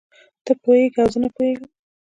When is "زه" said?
1.13-1.17